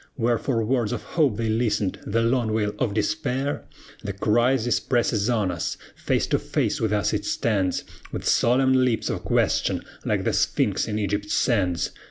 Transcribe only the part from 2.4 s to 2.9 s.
wail